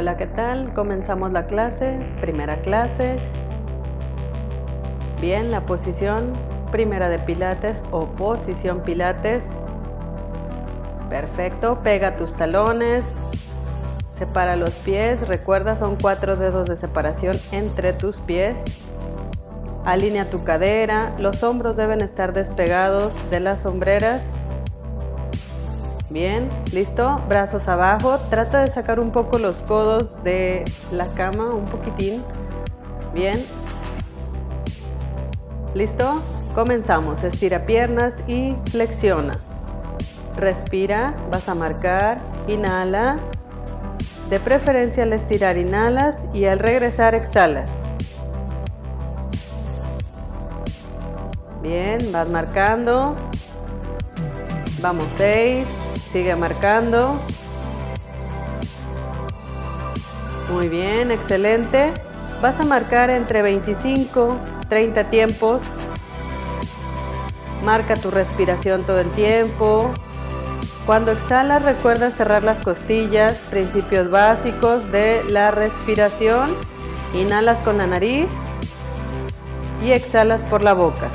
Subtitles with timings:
[0.00, 0.72] Hola, ¿qué tal?
[0.72, 3.18] Comenzamos la clase, primera clase.
[5.20, 6.32] Bien, la posición
[6.72, 9.44] primera de pilates o posición pilates.
[11.10, 13.04] Perfecto, pega tus talones,
[14.18, 18.56] separa los pies, recuerda son cuatro dedos de separación entre tus pies.
[19.84, 24.22] Alinea tu cadera, los hombros deben estar despegados de las sombreras
[26.10, 28.18] Bien, listo, brazos abajo.
[28.30, 32.24] Trata de sacar un poco los codos de la cama, un poquitín.
[33.14, 33.40] Bien.
[35.72, 36.20] Listo,
[36.52, 37.22] comenzamos.
[37.22, 39.38] Estira piernas y flexiona.
[40.36, 43.20] Respira, vas a marcar, inhala.
[44.30, 47.70] De preferencia al estirar inhalas y al regresar exhalas.
[51.62, 53.14] Bien, vas marcando.
[54.82, 55.66] Vamos, seis.
[56.12, 57.20] Sigue marcando.
[60.52, 61.92] Muy bien, excelente.
[62.42, 64.36] Vas a marcar entre 25,
[64.68, 65.62] 30 tiempos.
[67.64, 69.90] Marca tu respiración todo el tiempo.
[70.86, 76.56] Cuando exhalas recuerda cerrar las costillas, principios básicos de la respiración.
[77.14, 78.26] Inhalas con la nariz
[79.84, 81.08] y exhalas por la boca.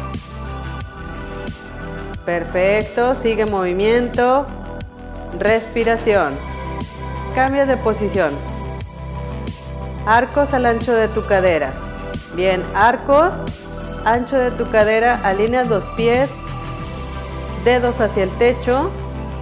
[2.25, 4.45] Perfecto, sigue movimiento.
[5.39, 6.33] Respiración.
[7.33, 8.31] Cambia de posición.
[10.05, 11.73] Arcos al ancho de tu cadera.
[12.35, 13.31] Bien, arcos,
[14.05, 16.29] ancho de tu cadera, alineas los pies,
[17.65, 18.91] dedos hacia el techo,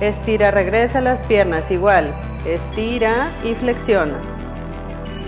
[0.01, 2.11] estira, regresa las piernas igual,
[2.45, 4.15] estira y flexiona.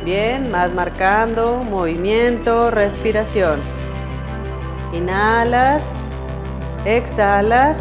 [0.03, 3.59] Bien, más marcando, movimiento, respiración.
[4.93, 5.83] Inhalas,
[6.85, 7.77] exhalas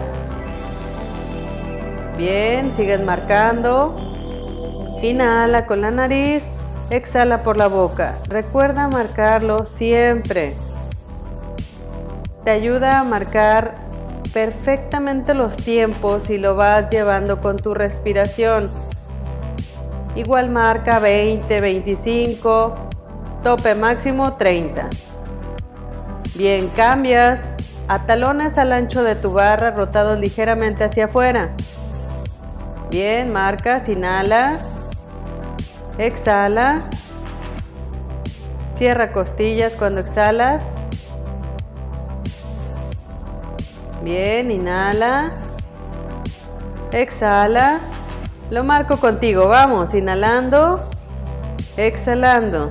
[2.17, 3.97] Bien, sigues marcando.
[5.03, 6.45] Inhala con la nariz,
[6.91, 8.17] exhala por la boca.
[8.29, 10.55] Recuerda marcarlo siempre.
[12.45, 13.75] Te ayuda a marcar
[14.33, 18.71] perfectamente los tiempos y lo vas llevando con tu respiración.
[20.15, 22.75] Igual marca 20, 25,
[23.43, 24.89] tope máximo 30.
[26.37, 27.41] Bien, cambias
[27.89, 31.51] a talones al ancho de tu barra rotados ligeramente hacia afuera.
[32.95, 34.59] Bien, marcas, inhala,
[35.99, 36.83] exhala,
[38.79, 40.63] cierra costillas cuando exhalas.
[44.05, 45.33] Bien, inhala,
[46.93, 47.81] exhala,
[48.51, 50.79] lo marco contigo, vamos, inhalando,
[51.77, 52.71] exhalando.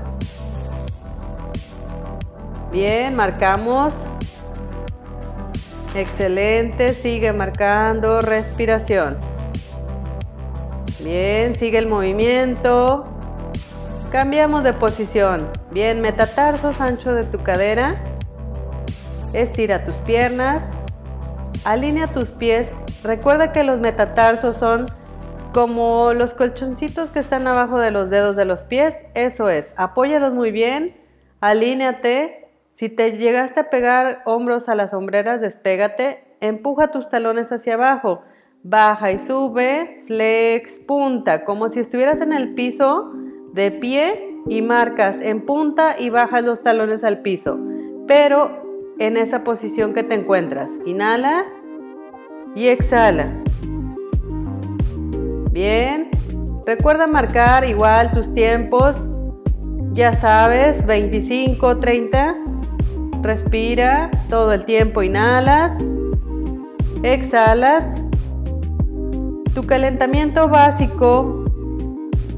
[2.72, 3.92] Bien, marcamos.
[5.94, 9.33] Excelente, sigue marcando respiración.
[11.04, 13.06] Bien, sigue el movimiento.
[14.10, 15.50] Cambiamos de posición.
[15.72, 18.02] Bien, metatarsos ancho de tu cadera.
[19.34, 20.64] Estira tus piernas.
[21.66, 22.72] Alinea tus pies.
[23.04, 24.86] Recuerda que los metatarsos son
[25.52, 28.96] como los colchoncitos que están abajo de los dedos de los pies.
[29.14, 29.74] Eso es.
[29.76, 30.96] Apóyalos muy bien.
[31.42, 32.48] Alíneate.
[32.72, 36.24] Si te llegaste a pegar hombros a las sombreras, despégate.
[36.40, 38.24] Empuja tus talones hacia abajo
[38.64, 43.12] baja y sube, flex, punta, como si estuvieras en el piso
[43.52, 47.60] de pie y marcas en punta y bajas los talones al piso,
[48.08, 50.72] pero en esa posición que te encuentras.
[50.86, 51.46] Inhala
[52.56, 53.34] y exhala.
[55.52, 56.10] Bien,
[56.66, 58.96] recuerda marcar igual tus tiempos,
[59.92, 62.38] ya sabes, 25, 30.
[63.22, 65.72] Respira todo el tiempo, inhalas,
[67.04, 68.03] exhalas
[69.54, 71.44] tu calentamiento básico,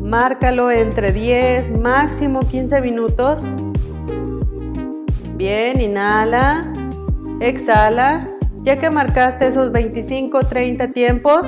[0.01, 3.39] márcalo entre 10, máximo 15 minutos.
[5.35, 6.71] Bien, inhala,
[7.39, 8.23] exhala.
[8.63, 11.45] Ya que marcaste esos 25, 30 tiempos,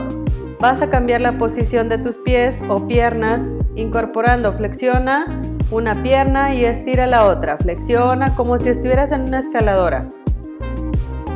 [0.60, 3.42] vas a cambiar la posición de tus pies o piernas,
[3.76, 5.26] incorporando, flexiona
[5.72, 7.58] una pierna y estira la otra.
[7.58, 10.08] Flexiona como si estuvieras en una escaladora.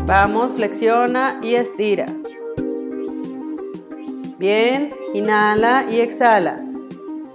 [0.06, 2.06] Vamos, flexiona y estira.
[4.42, 6.56] Bien, inhala y exhala.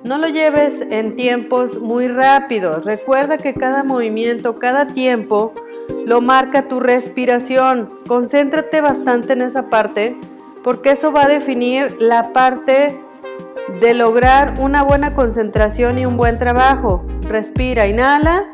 [0.03, 2.85] No lo lleves en tiempos muy rápidos.
[2.85, 5.53] Recuerda que cada movimiento, cada tiempo,
[6.05, 7.87] lo marca tu respiración.
[8.09, 10.17] Concéntrate bastante en esa parte
[10.65, 12.99] porque eso va a definir la parte
[13.81, 17.07] de lograr una buena concentración y un buen trabajo.
[17.29, 18.47] Respira, inhala,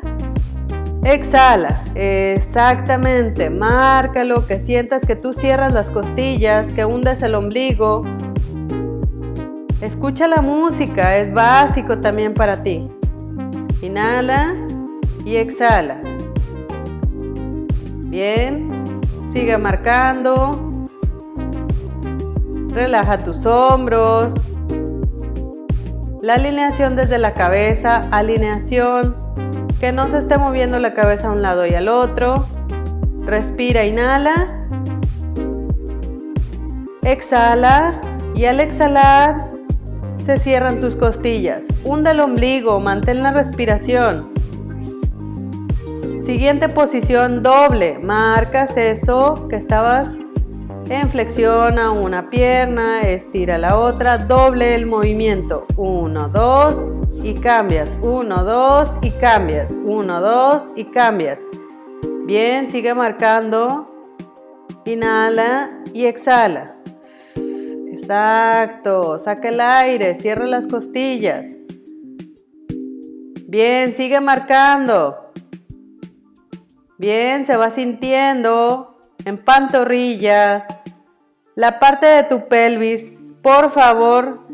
[1.03, 1.83] exhala.
[1.95, 8.05] Exactamente, márcalo, que sientas que tú cierras las costillas, que hundes el ombligo,
[9.83, 12.89] Escucha la música, es básico también para ti.
[13.81, 14.55] Inhala
[15.25, 15.99] y exhala.
[18.07, 18.69] Bien,
[19.33, 20.51] sigue marcando.
[22.69, 24.33] Relaja tus hombros.
[26.21, 29.17] La alineación desde la cabeza, alineación,
[29.81, 32.47] que no se esté moviendo la cabeza a un lado y al otro.
[33.25, 34.49] Respira, inhala.
[37.01, 37.99] Exhala
[38.33, 39.52] y al exhalar
[40.25, 41.65] se cierran tus costillas.
[41.83, 44.31] Hunde el ombligo, mantén la respiración.
[46.25, 47.99] Siguiente posición doble.
[47.99, 50.07] Marcas eso que estabas
[50.89, 55.65] en flexión a una pierna, estira la otra, doble el movimiento.
[55.75, 56.75] Uno, dos
[57.23, 57.89] y cambias.
[58.01, 59.71] Uno, dos y cambias.
[59.85, 61.39] Uno, dos y cambias.
[62.25, 63.83] Bien, sigue marcando.
[64.85, 66.72] Inhala y exhala.
[68.03, 69.17] Exacto.
[69.19, 71.45] Saca el aire, cierra las costillas.
[73.47, 75.31] Bien, sigue marcando.
[76.97, 80.67] Bien, se va sintiendo en pantorrilla,
[81.55, 84.47] la parte de tu pelvis, por favor,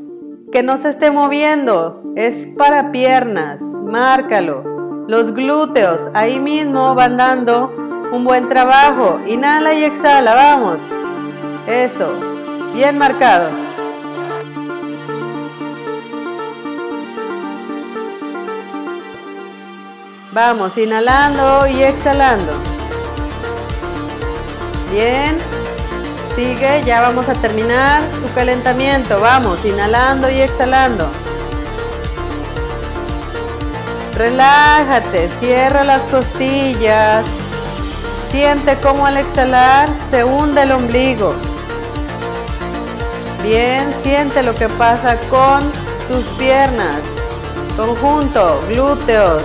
[0.51, 2.03] que no se esté moviendo.
[2.15, 5.05] Es para piernas, márcalo.
[5.07, 7.73] Los glúteos, ahí mismo van dando
[8.11, 9.19] un buen trabajo.
[9.27, 10.79] Inhala y exhala, vamos.
[11.67, 12.28] Eso,
[12.73, 13.49] bien marcado.
[20.31, 22.53] Vamos, inhalando y exhalando.
[24.91, 25.37] Bien.
[26.35, 29.19] Sigue, ya vamos a terminar tu calentamiento.
[29.19, 31.09] Vamos, inhalando y exhalando.
[34.15, 37.25] Relájate, cierra las costillas.
[38.31, 41.35] Siente cómo al exhalar se hunde el ombligo.
[43.43, 45.61] Bien, siente lo que pasa con
[46.09, 46.97] tus piernas.
[47.77, 49.41] Conjunto, glúteos,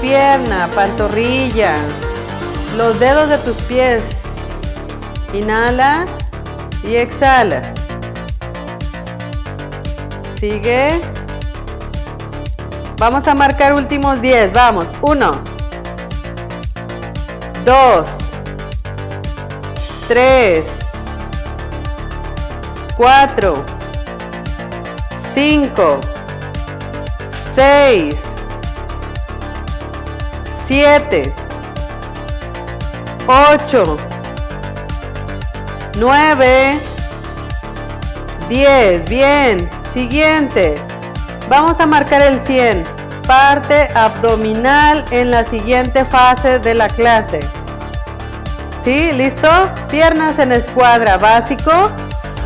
[0.00, 1.74] pierna, pantorrilla,
[2.76, 4.02] los dedos de tus pies.
[5.32, 6.06] Inhala
[6.84, 7.74] y exhala.
[10.38, 11.00] Sigue.
[12.98, 14.52] Vamos a marcar últimos 10.
[14.52, 14.86] Vamos.
[15.02, 15.32] 1,
[17.64, 18.08] 2,
[20.06, 20.77] 3,
[22.98, 23.64] 4,
[25.32, 26.00] 5,
[27.54, 28.24] 6,
[30.66, 31.32] 7,
[33.28, 33.98] 8,
[35.96, 36.80] 9,
[38.48, 39.08] 10.
[39.08, 39.70] Bien.
[39.94, 40.76] Siguiente.
[41.48, 42.84] Vamos a marcar el 100.
[43.28, 47.38] Parte abdominal en la siguiente fase de la clase.
[48.82, 49.12] ¿Sí?
[49.12, 49.48] ¿Listo?
[49.88, 51.92] Piernas en escuadra básico.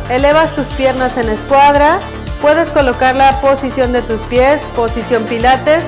[0.09, 1.99] Elevas tus piernas en escuadra.
[2.41, 5.83] Puedes colocar la posición de tus pies, posición pilates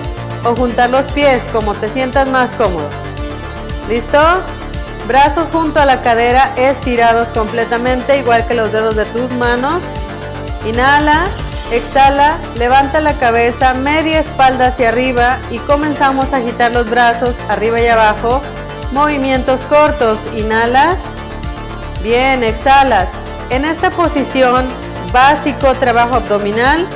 [0.46, 2.88] o juntar los pies como te sientas más cómodo.
[3.90, 4.20] ¿Listo?
[5.08, 9.82] Brazos junto a la cadera estirados completamente, igual que los dedos de tus manos.
[10.66, 11.26] Inhala,
[11.72, 17.82] exhala, levanta la cabeza, media espalda hacia arriba y comenzamos a agitar los brazos arriba
[17.82, 18.42] y abajo.
[18.92, 20.18] Movimientos cortos.
[20.36, 20.96] Inhala.
[22.02, 23.08] Bien, exhalas.
[23.50, 24.66] En esta posición,
[25.12, 26.88] básico trabajo abdominal,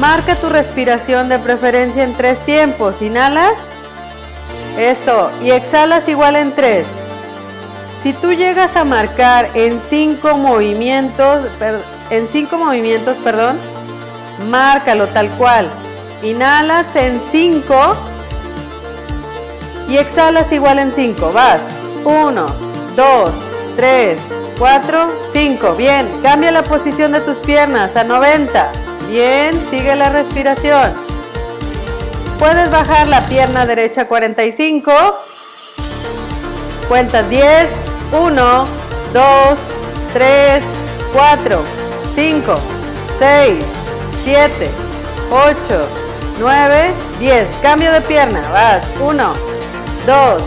[0.00, 3.00] Marca tu respiración de preferencia en tres tiempos.
[3.00, 3.52] Inhalas.
[4.76, 5.30] Eso.
[5.40, 6.84] Y exhalas igual en tres.
[8.02, 11.46] Si tú llegas a marcar en cinco movimientos,
[12.10, 13.58] en cinco movimientos, perdón,
[14.50, 15.68] márcalo tal cual.
[16.22, 17.96] Inhalas en cinco
[19.88, 21.32] y exhalas igual en cinco.
[21.32, 21.60] Vas.
[22.04, 22.46] Uno,
[22.96, 23.30] dos,
[23.76, 24.18] tres,
[24.58, 25.74] cuatro, cinco.
[25.74, 26.08] Bien.
[26.22, 28.72] Cambia la posición de tus piernas a 90.
[29.08, 30.92] Bien, sigue la respiración.
[32.38, 34.92] Puedes bajar la pierna derecha 45.
[36.88, 37.68] Cuentas 10.
[38.12, 38.64] 1,
[39.12, 39.58] 2,
[40.12, 40.62] 3,
[41.12, 41.62] 4,
[42.14, 42.54] 5,
[43.18, 43.64] 6,
[44.24, 44.70] 7,
[45.30, 45.88] 8,
[46.38, 47.48] 9, 10.
[47.60, 48.40] Cambio de pierna.
[48.52, 48.86] Vas.
[49.00, 49.32] 1,
[50.06, 50.42] 2,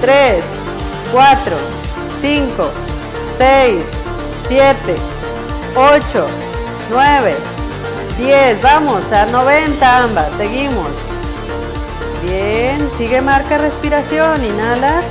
[0.00, 0.44] 3,
[1.12, 1.56] 4,
[2.20, 2.70] 5,
[3.38, 3.84] 6,
[4.48, 4.96] 7,
[5.76, 6.26] 8,
[6.90, 7.36] 9,
[8.18, 10.88] 10, vamos, a 90 ambas, seguimos.
[12.24, 15.04] Bien, sigue marca respiración, inhalas.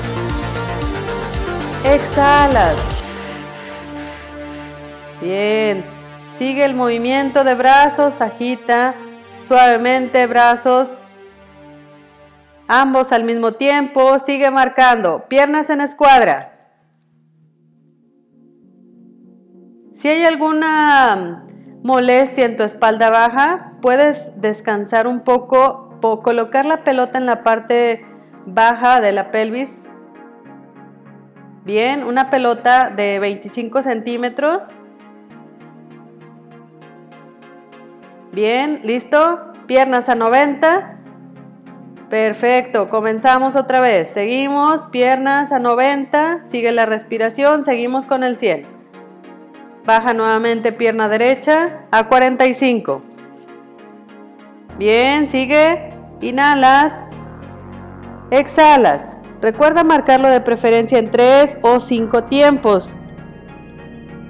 [1.86, 2.76] Exhalas.
[5.22, 5.86] Bien,
[6.38, 8.94] sigue el movimiento de brazos, agita
[9.48, 11.00] suavemente brazos.
[12.68, 15.24] Ambos al mismo tiempo, sigue marcando.
[15.30, 16.57] Piernas en escuadra.
[19.98, 21.44] Si hay alguna
[21.82, 27.44] molestia en tu espalda baja, puedes descansar un poco, o colocar la pelota en la
[27.44, 28.06] parte
[28.46, 29.86] baja de la pelvis.
[31.66, 34.62] Bien, una pelota de 25 centímetros.
[38.32, 39.52] Bien, listo.
[39.66, 41.00] Piernas a 90.
[42.08, 44.10] Perfecto, comenzamos otra vez.
[44.10, 48.77] Seguimos, piernas a 90, sigue la respiración, seguimos con el 100.
[49.88, 53.02] Baja nuevamente pierna derecha a 45.
[54.78, 55.94] Bien, sigue.
[56.20, 56.92] Inhalas.
[58.30, 59.22] Exhalas.
[59.40, 62.98] Recuerda marcarlo de preferencia en 3 o 5 tiempos.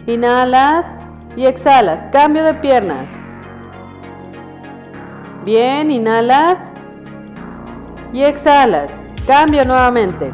[0.05, 0.99] Inhalas
[1.35, 2.05] y exhalas.
[2.11, 3.09] Cambio de pierna.
[5.43, 6.71] Bien, inhalas
[8.13, 8.91] y exhalas.
[9.25, 10.31] Cambio nuevamente.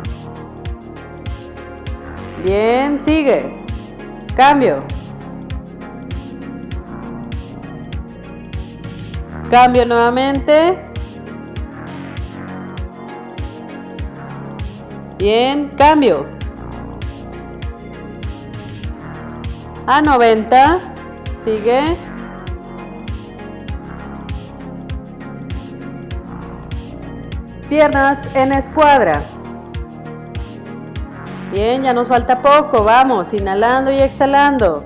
[2.43, 3.63] Bien, sigue.
[4.35, 4.83] Cambio.
[9.53, 10.79] Cambio nuevamente.
[15.19, 16.25] Bien, cambio.
[19.85, 20.79] A 90.
[21.45, 21.95] Sigue.
[27.69, 29.21] Piernas en escuadra.
[31.51, 32.83] Bien, ya nos falta poco.
[32.83, 34.83] Vamos, inhalando y exhalando.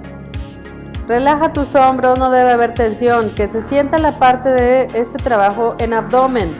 [1.07, 3.29] Relaja tus hombros, no debe haber tensión.
[3.33, 6.53] Que se sienta la parte de este trabajo en abdomen.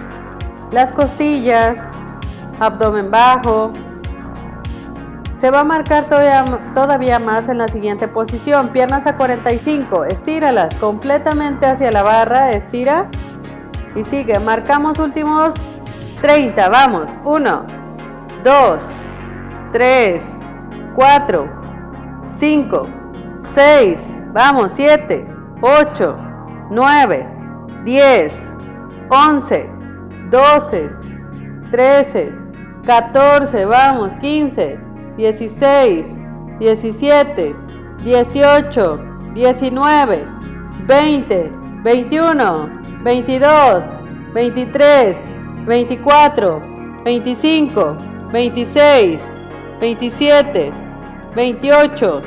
[0.71, 1.91] Las costillas,
[2.59, 3.73] abdomen bajo.
[5.35, 8.69] Se va a marcar todavía, todavía más en la siguiente posición.
[8.69, 10.05] Piernas a 45.
[10.05, 12.53] Estíralas completamente hacia la barra.
[12.53, 13.09] Estira.
[13.95, 14.39] Y sigue.
[14.39, 15.55] Marcamos últimos
[16.21, 17.09] 30, vamos.
[17.25, 17.65] 1,
[18.45, 18.79] 2,
[19.73, 20.23] 3,
[20.95, 21.49] 4,
[22.33, 22.87] 5,
[23.39, 24.71] 6, vamos.
[24.73, 25.25] 7,
[25.61, 26.15] 8,
[26.69, 27.27] 9,
[27.85, 28.55] 10,
[29.09, 29.69] 11,
[30.29, 30.91] 12,
[31.71, 32.33] 13,
[32.85, 34.13] 14, vamos.
[34.21, 34.79] 15,
[35.17, 36.19] 16,
[36.59, 37.55] 17,
[38.03, 38.99] 18,
[39.33, 40.27] 19,
[40.85, 41.51] 20,
[41.83, 43.83] 21, 22,
[44.33, 45.17] 23,
[45.65, 46.61] 24,
[47.03, 47.97] 25,
[48.31, 49.35] 26,
[49.79, 50.71] 27,
[51.35, 52.21] 28,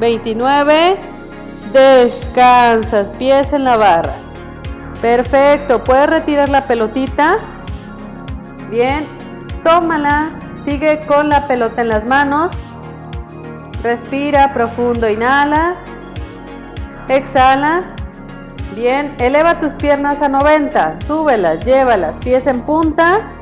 [0.00, 1.13] 29.
[1.74, 4.14] Descansas, pies en la barra.
[5.02, 7.38] Perfecto, puedes retirar la pelotita.
[8.70, 9.04] Bien,
[9.64, 10.30] tómala,
[10.64, 12.52] sigue con la pelota en las manos.
[13.82, 15.74] Respira profundo, inhala.
[17.08, 17.82] Exhala.
[18.76, 23.32] Bien, eleva tus piernas a 90, súbelas, llévalas, pies en punta.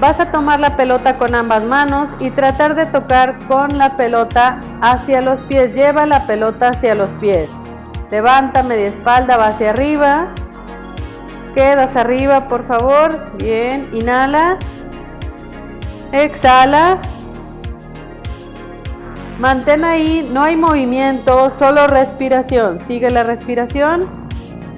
[0.00, 4.60] Vas a tomar la pelota con ambas manos y tratar de tocar con la pelota
[4.82, 5.74] hacia los pies.
[5.74, 7.50] Lleva la pelota hacia los pies.
[8.10, 10.28] Levanta media espalda, va hacia arriba.
[11.54, 13.32] Quedas arriba, por favor.
[13.38, 14.58] Bien, inhala.
[16.12, 16.98] Exhala.
[19.38, 22.80] Mantén ahí, no hay movimiento, solo respiración.
[22.86, 24.28] Sigue la respiración.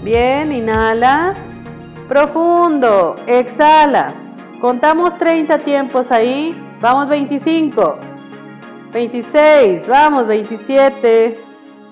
[0.05, 1.35] Bien, inhala.
[2.09, 4.28] Profundo, exhala.
[4.61, 6.57] Contamos 30 tiempos ahí.
[6.81, 7.99] Vamos 25.
[8.93, 11.39] 26, vamos 27,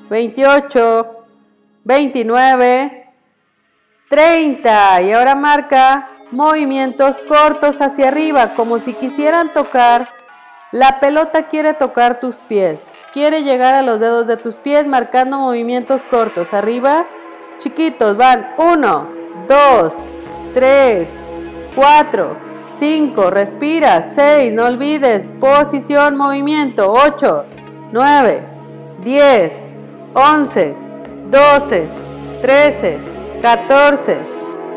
[0.09, 1.17] 28,
[1.85, 3.13] 29,
[4.09, 5.03] 30.
[5.03, 10.09] Y ahora marca movimientos cortos hacia arriba, como si quisieran tocar
[10.73, 15.39] la pelota quiere tocar tus pies, quiere llegar a los dedos de tus pies marcando
[15.39, 16.53] movimientos cortos.
[16.53, 17.07] Arriba,
[17.59, 19.09] chiquitos, van 1,
[19.49, 19.95] 2,
[20.55, 21.11] 3,
[21.77, 27.45] 4, 5, respira, 6, no olvides, posición, movimiento, 8,
[27.93, 28.43] 9,
[29.05, 29.75] 10,
[30.15, 30.75] 11,
[31.31, 31.89] 12,
[32.43, 32.99] 13,
[33.41, 34.17] 14,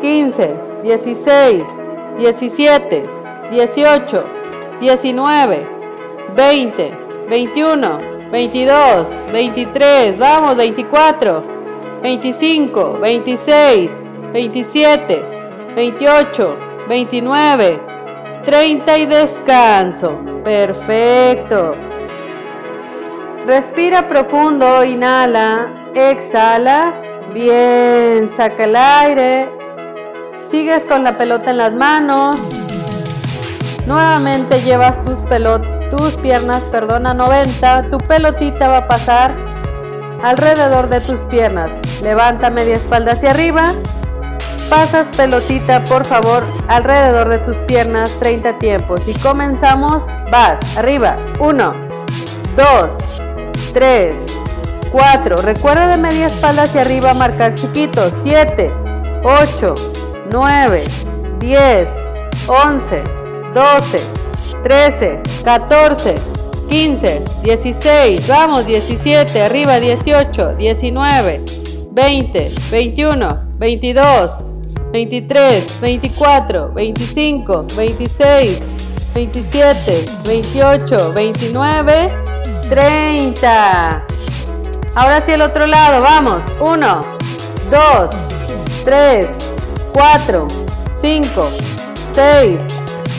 [0.00, 1.64] 15, 16,
[2.16, 3.08] 17,
[3.50, 4.24] 18,
[4.80, 5.66] 19,
[6.36, 6.92] 20,
[7.28, 7.98] 21,
[8.30, 11.44] 22, 23, vamos, 24,
[12.02, 15.22] 25, 26, 27,
[15.74, 17.80] 28, 29,
[18.44, 20.18] 30 y descanso.
[20.42, 21.76] Perfecto.
[23.46, 26.92] Respira profundo, inhala, exhala.
[27.32, 29.48] Bien, saca el aire.
[30.44, 32.36] Sigues con la pelota en las manos.
[33.86, 39.34] Nuevamente llevas tus pelotas tus piernas, perdona, 90, tu pelotita va a pasar
[40.22, 41.72] alrededor de tus piernas.
[42.00, 43.72] Levanta media espalda hacia arriba.
[44.70, 49.00] Pasas pelotita, por favor, alrededor de tus piernas 30 tiempos.
[49.08, 50.04] Y comenzamos.
[50.30, 51.18] Vas, arriba.
[51.40, 51.74] 1,
[52.56, 52.94] 2,
[53.74, 54.20] 3,
[54.92, 55.36] 4.
[55.38, 58.00] Recuerda de media espalda hacia arriba marcar chiquito.
[58.22, 58.72] 7,
[59.24, 59.74] 8,
[60.30, 60.84] 9,
[61.40, 61.88] 10,
[62.46, 63.02] 11,
[63.52, 64.00] 12,
[64.62, 66.14] 13, 14,
[66.68, 71.40] 15, 16, vamos, 17, arriba 18, 19,
[71.90, 74.49] 20, 21, 22,
[74.92, 78.62] 23, 24, 25, 26,
[79.14, 82.10] 27, 28, 29,
[82.68, 84.06] 30.
[84.94, 86.42] Ahora sí el otro lado, vamos.
[86.60, 87.00] 1,
[87.70, 88.10] 2,
[88.84, 89.26] 3,
[89.92, 90.48] 4,
[91.00, 91.48] 5,
[92.12, 92.56] 6,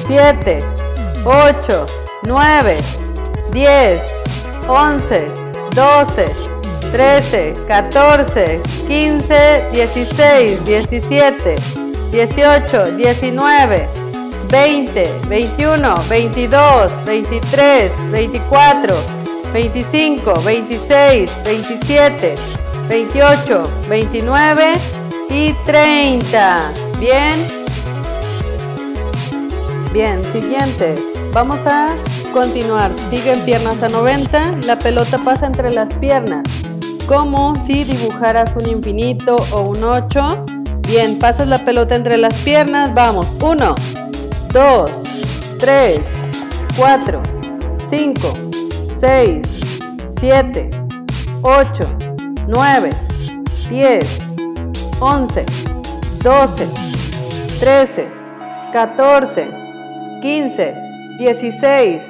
[0.08, 0.60] 7,
[1.24, 1.86] 8,
[2.24, 2.78] 9,
[3.52, 4.02] 10,
[4.68, 5.28] 11,
[5.74, 6.51] 12,
[6.92, 11.56] 13, 14, 15, 16, 17,
[12.12, 13.88] 18, 19,
[14.50, 18.96] 20, 21, 22, 23, 24,
[19.54, 22.36] 25, 26, 27,
[22.90, 24.74] 28, 29
[25.30, 26.72] y 30.
[27.00, 27.48] Bien.
[29.94, 30.96] Bien, siguiente.
[31.34, 31.96] Vamos a
[32.34, 32.92] continuar.
[33.10, 34.60] Siguen piernas a 90.
[34.66, 36.44] La pelota pasa entre las piernas.
[37.08, 40.46] Como si dibujaras un infinito o un 8.
[40.88, 42.94] Bien, pasas la pelota entre las piernas.
[42.94, 43.28] Vamos.
[43.42, 43.76] 1,
[44.54, 44.92] 2,
[45.60, 46.00] 3,
[46.78, 47.22] 4,
[47.90, 48.34] 5,
[48.98, 49.46] 6,
[50.20, 50.70] 7,
[51.42, 51.98] 8,
[52.48, 52.90] 9,
[53.70, 54.20] 10,
[55.00, 55.46] 11,
[56.24, 56.68] 12,
[57.60, 58.08] 13,
[58.72, 59.50] 14,
[60.22, 60.76] 15,
[61.18, 62.02] 16,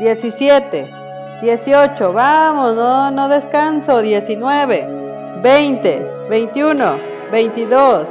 [0.00, 0.99] 17,
[1.40, 6.98] 18, vamos, no, no descanso, 19, 20, 21,
[7.32, 8.08] 22,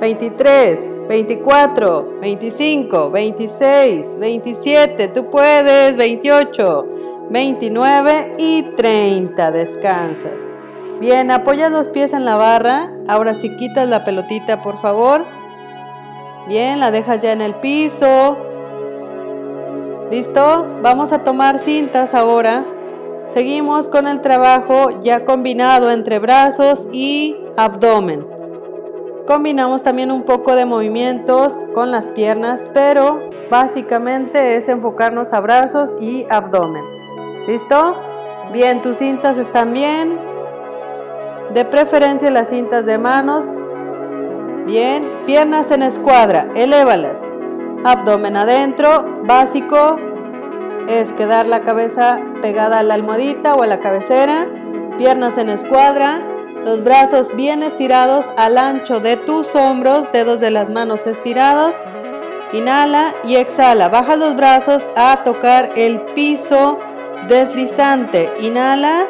[0.00, 6.86] 23, 24, 25, 26, 27, tú puedes, 28,
[7.30, 10.32] 29 y 30, descansas.
[11.00, 15.24] Bien, apoyas los pies en la barra, ahora si quitas la pelotita por favor.
[16.48, 18.51] Bien, la dejas ya en el piso.
[20.10, 20.66] ¿Listo?
[20.82, 22.64] Vamos a tomar cintas ahora.
[23.32, 28.26] Seguimos con el trabajo ya combinado entre brazos y abdomen.
[29.26, 35.92] Combinamos también un poco de movimientos con las piernas, pero básicamente es enfocarnos a brazos
[36.00, 36.84] y abdomen.
[37.46, 37.96] ¿Listo?
[38.52, 40.18] Bien, tus cintas están bien.
[41.54, 43.46] De preferencia las cintas de manos.
[44.66, 47.18] Bien, piernas en escuadra, elévalas.
[47.84, 49.98] Abdomen adentro, básico
[50.88, 54.46] es quedar la cabeza pegada a la almohadita o a la cabecera.
[54.98, 56.22] Piernas en escuadra,
[56.64, 61.74] los brazos bien estirados al ancho de tus hombros, dedos de las manos estirados.
[62.52, 63.88] Inhala y exhala.
[63.88, 66.78] Baja los brazos a tocar el piso
[67.26, 68.32] deslizante.
[68.40, 69.06] Inhala.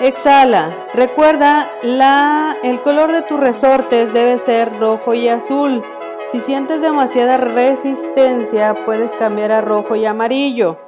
[0.00, 0.88] Exhala.
[0.92, 5.84] Recuerda, la, el color de tus resortes debe ser rojo y azul.
[6.32, 10.78] Si sientes demasiada resistencia, puedes cambiar a rojo y amarillo.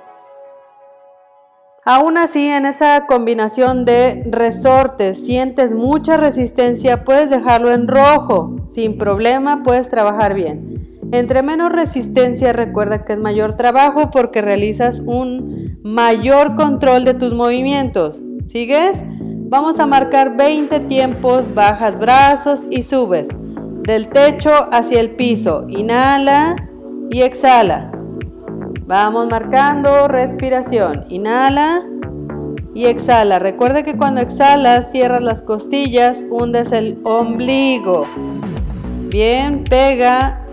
[1.84, 8.54] Aún así, en esa combinación de resortes sientes mucha resistencia, puedes dejarlo en rojo.
[8.66, 11.00] Sin problema, puedes trabajar bien.
[11.10, 17.34] Entre menos resistencia, recuerda que es mayor trabajo porque realizas un mayor control de tus
[17.34, 18.22] movimientos.
[18.46, 19.02] ¿Sigues?
[19.48, 23.28] Vamos a marcar 20 tiempos, bajas brazos y subes.
[23.84, 25.66] Del techo hacia el piso.
[25.68, 26.56] Inhala
[27.10, 27.90] y exhala.
[28.86, 31.04] Vamos marcando respiración.
[31.08, 31.82] Inhala
[32.74, 33.40] y exhala.
[33.40, 38.06] Recuerda que cuando exhalas cierras las costillas, hundes el ombligo.
[39.08, 40.46] Bien, pega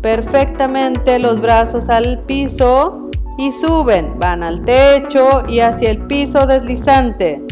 [0.00, 4.18] perfectamente los brazos al piso y suben.
[4.18, 7.44] Van al techo y hacia el piso deslizante.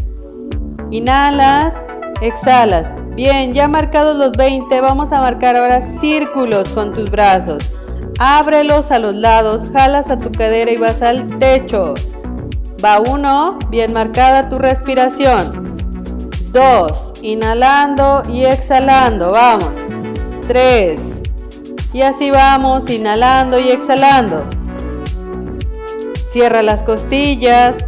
[0.91, 1.83] Inhalas,
[2.21, 2.96] exhalas.
[3.17, 7.73] Bien, ya marcados los 20, vamos a marcar ahora círculos con tus brazos.
[8.19, 11.95] Ábrelos a los lados, jalas a tu cadera y vas al techo.
[12.85, 15.79] Va uno, bien marcada tu respiración.
[16.53, 19.71] Dos, inhalando y exhalando, vamos.
[20.47, 21.23] Tres,
[21.95, 24.47] y así vamos, inhalando y exhalando.
[26.29, 27.79] Cierra las costillas,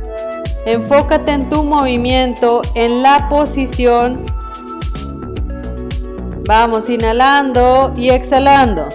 [0.64, 4.37] enfócate en tu movimiento, en la posición.
[6.48, 8.88] Vamos inhalando y exhalando.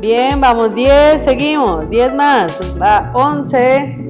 [0.00, 4.08] Bien, vamos 10, seguimos, 10 más, va 11,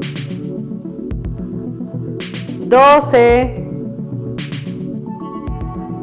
[2.67, 3.71] 12,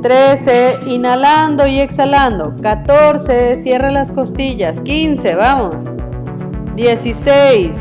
[0.02, 5.76] 13, inhalando y exhalando, 14, cierra las costillas, 15, vamos,
[6.76, 7.78] 16,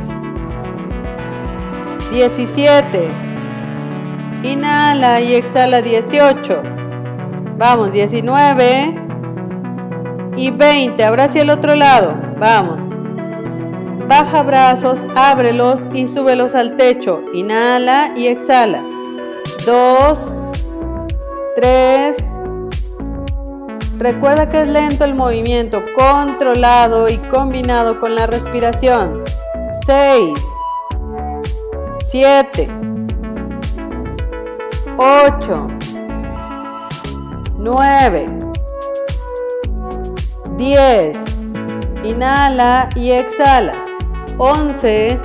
[2.12, 3.08] 17,
[4.42, 5.80] Inhala y exhala.
[5.80, 6.77] 18.
[7.59, 8.94] Vamos, 19
[10.37, 11.05] y 20.
[11.05, 12.14] Ahora hacia el otro lado.
[12.38, 12.79] Vamos.
[14.09, 17.21] Baja brazos, ábrelos y súbelos al techo.
[17.35, 18.81] Inhala y exhala.
[19.66, 20.18] 2,
[21.57, 22.16] 3.
[23.99, 29.25] Recuerda que es lento el movimiento, controlado y combinado con la respiración.
[29.85, 30.40] 6,
[32.07, 32.68] 7,
[34.97, 35.77] 8,
[37.59, 38.27] 9,
[40.57, 41.18] 10,
[42.05, 43.73] inhala y exhala,
[44.38, 45.21] 11,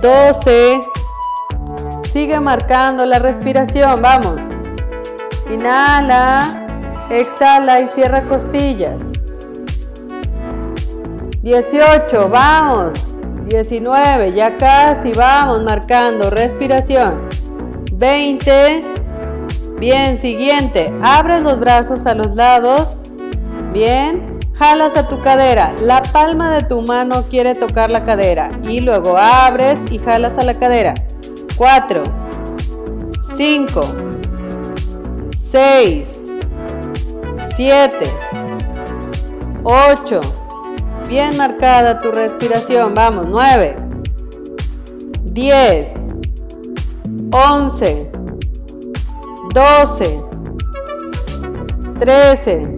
[0.00, 0.80] 12,
[2.10, 4.40] sigue marcando la respiración, vamos,
[5.52, 6.66] inhala,
[7.10, 9.00] exhala y cierra costillas,
[11.42, 13.06] 18, vamos,
[13.44, 17.28] 19, ya casi vamos marcando respiración.
[17.92, 19.01] 20.
[19.82, 20.94] Bien, siguiente.
[21.02, 22.86] Abres los brazos a los lados.
[23.72, 24.38] Bien.
[24.54, 25.74] Jalas a tu cadera.
[25.82, 28.48] La palma de tu mano quiere tocar la cadera.
[28.62, 30.94] Y luego abres y jalas a la cadera.
[31.56, 32.04] 4.
[33.36, 33.80] 5.
[35.36, 36.22] 6.
[37.56, 37.96] 7.
[39.64, 40.20] 8.
[41.08, 42.94] Bien marcada tu respiración.
[42.94, 43.26] Vamos.
[43.28, 43.74] 9.
[45.24, 45.94] 10.
[47.32, 48.11] 11,
[49.52, 50.24] 12,
[52.00, 52.76] 13,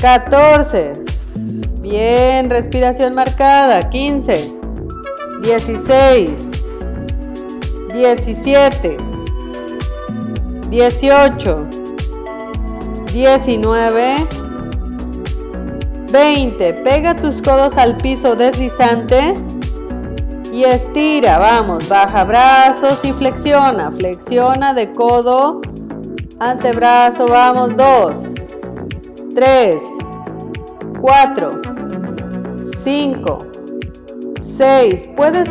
[0.00, 0.92] 14.
[1.80, 3.90] Bien, respiración marcada.
[3.90, 4.52] 15,
[5.42, 6.30] 16,
[7.92, 8.96] 17,
[10.70, 11.66] 18,
[13.12, 14.28] 19,
[16.12, 16.72] 20.
[16.74, 19.34] Pega tus codos al piso deslizante
[20.52, 25.60] y estira, vamos, baja brazos y flexiona, flexiona de codo,
[26.38, 28.22] antebrazo, vamos, dos,
[29.34, 29.82] tres,
[31.00, 31.60] cuatro,
[32.82, 33.38] cinco,
[34.56, 35.48] seis, puedes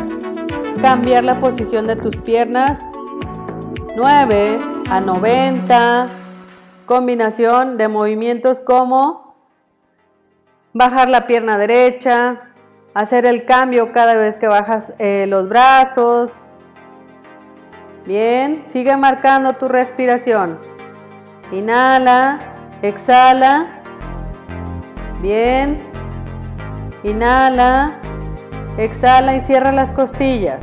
[0.82, 2.80] cambiar la posición de tus piernas,
[3.96, 4.60] 9
[4.90, 6.08] a 90,
[6.86, 9.36] combinación de movimientos como
[10.74, 12.49] bajar la pierna derecha,
[13.00, 16.46] hacer el cambio cada vez que bajas eh, los brazos.
[18.06, 20.60] Bien, sigue marcando tu respiración.
[21.54, 22.42] Inhala,
[22.82, 23.82] exhala.
[25.22, 25.82] Bien.
[27.04, 28.02] Inhala,
[28.78, 30.62] exhala y cierra las costillas.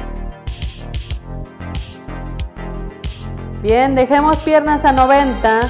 [3.62, 5.60] Bien, dejemos piernas a 90.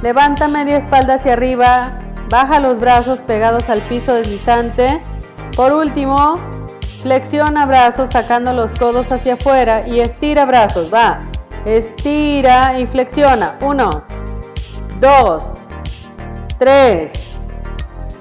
[0.00, 1.98] Levanta media espalda hacia arriba.
[2.30, 5.02] Baja los brazos pegados al piso deslizante.
[5.56, 6.40] Por último,
[7.02, 10.92] flexiona brazos sacando los codos hacia afuera y estira brazos.
[10.92, 11.28] Va.
[11.66, 13.58] Estira y flexiona.
[13.60, 14.04] 1,
[14.98, 15.44] 2,
[16.58, 17.12] 3,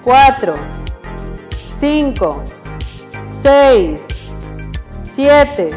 [0.04, 0.56] 4,
[1.80, 2.44] 5,
[3.42, 4.08] 6,
[5.14, 5.70] 7,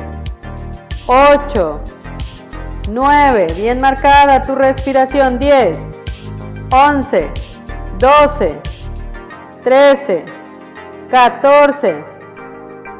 [1.06, 1.80] 8,
[2.88, 3.46] 9.
[3.56, 5.38] Bien marcada tu respiración.
[5.38, 5.78] 10,
[6.72, 7.30] 11,
[7.98, 8.60] 12,
[9.62, 10.33] 13.
[11.14, 12.04] 14,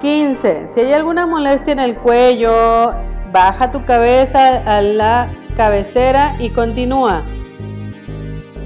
[0.00, 0.68] 15.
[0.68, 2.94] Si hay alguna molestia en el cuello,
[3.33, 7.24] baja tu cabeza a la cabecera y continúa.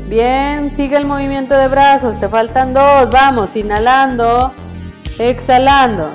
[0.07, 2.21] Bien, sigue el movimiento de brazos.
[2.21, 3.09] Te faltan dos.
[3.11, 4.53] Vamos, inhalando,
[5.19, 6.11] exhalando.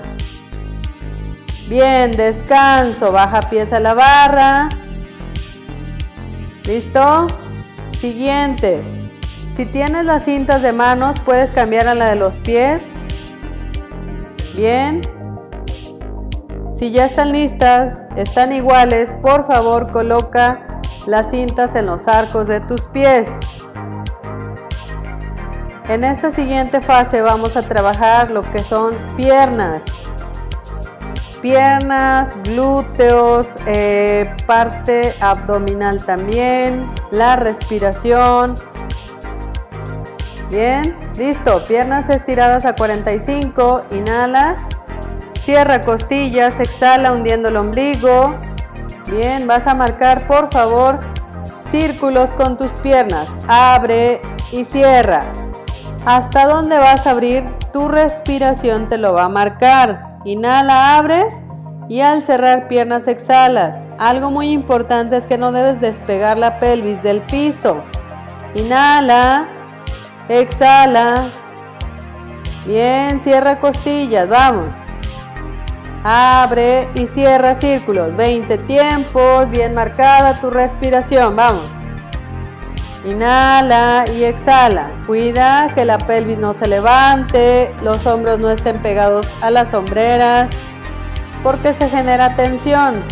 [1.67, 3.11] Bien, descanso.
[3.11, 4.69] Baja pies a la barra.
[6.65, 7.25] ¿Listo?
[7.99, 8.83] Siguiente.
[9.55, 12.93] Si tienes las cintas de manos, puedes cambiar a la de los pies.
[14.55, 15.01] Bien.
[16.75, 22.59] Si ya están listas, están iguales, por favor coloca las cintas en los arcos de
[22.61, 23.29] tus pies.
[25.89, 29.81] En esta siguiente fase vamos a trabajar lo que son piernas.
[31.41, 38.55] Piernas, glúteos, eh, parte abdominal también, la respiración.
[40.53, 41.65] Bien, listo.
[41.65, 43.85] Piernas estiradas a 45.
[43.89, 44.67] Inhala.
[45.41, 46.59] Cierra costillas.
[46.59, 48.35] Exhala hundiendo el ombligo.
[49.09, 50.99] Bien, vas a marcar por favor
[51.71, 53.29] círculos con tus piernas.
[53.47, 55.23] Abre y cierra.
[56.05, 60.19] Hasta dónde vas a abrir, tu respiración te lo va a marcar.
[60.23, 61.33] Inhala, abres
[61.89, 63.73] y al cerrar piernas exhalas.
[63.97, 67.83] Algo muy importante es que no debes despegar la pelvis del piso.
[68.53, 69.62] Inhala.
[70.29, 71.25] Exhala.
[72.65, 74.69] Bien, cierra costillas, vamos.
[76.03, 78.15] Abre y cierra círculos.
[78.15, 81.35] 20 tiempos, bien marcada tu respiración.
[81.35, 81.63] Vamos.
[83.05, 84.91] Inhala y exhala.
[85.05, 90.49] Cuida que la pelvis no se levante, los hombros no estén pegados a las sombreras,
[91.43, 93.03] porque se genera tensión.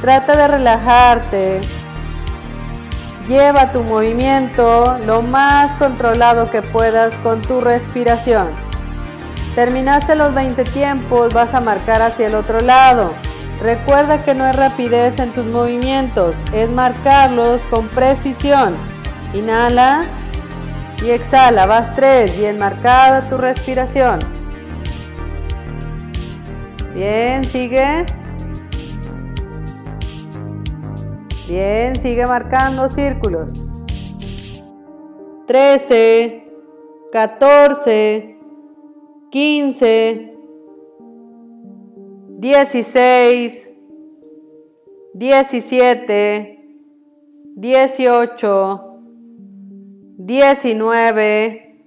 [0.00, 1.60] Trata de relajarte.
[3.28, 8.48] Lleva tu movimiento lo más controlado que puedas con tu respiración.
[9.54, 13.12] Terminaste los 20 tiempos, vas a marcar hacia el otro lado.
[13.60, 18.74] Recuerda que no es rapidez en tus movimientos, es marcarlos con precisión.
[19.34, 20.06] Inhala
[21.04, 24.20] y exhala, vas 3, bien marcada tu respiración.
[26.94, 28.06] Bien, sigue.
[31.48, 33.54] Bien, sigue marcando círculos.
[35.46, 36.46] 13,
[37.10, 38.38] 14,
[39.30, 40.34] 15,
[42.38, 43.70] 16,
[45.14, 46.58] 17,
[47.56, 49.00] 18,
[50.18, 51.84] 19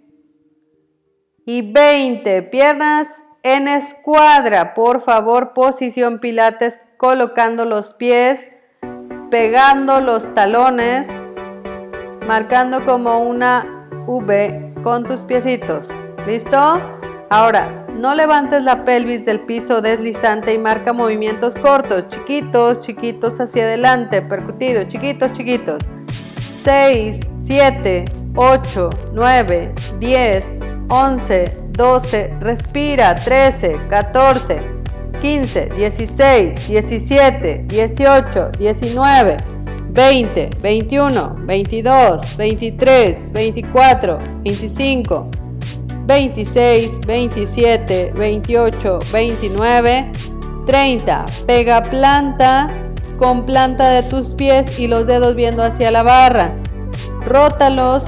[1.46, 2.42] y 20.
[2.42, 3.08] Piernas
[3.44, 4.74] en escuadra.
[4.74, 8.40] Por favor, posición pilates colocando los pies,
[9.32, 11.08] pegando los talones,
[12.28, 15.88] marcando como una V con tus piecitos.
[16.28, 16.82] ¿Listo?
[17.30, 23.64] Ahora, no levantes la pelvis del piso deslizante y marca movimientos cortos, chiquitos, chiquitos hacia
[23.64, 25.82] adelante, percutidos, chiquitos, chiquitos.
[26.64, 34.81] 6, 7, 8, 9, 10, 11, 12, respira, 13, 14,
[35.22, 39.38] 15, 16, 17, 18, 19,
[39.94, 45.28] 20, 21, 22, 23, 24, 25,
[46.08, 50.12] 26, 27, 28, 29,
[50.66, 51.26] 30.
[51.46, 52.76] Pega planta
[53.18, 56.56] con planta de tus pies y los dedos viendo hacia la barra.
[57.26, 58.06] Rótalos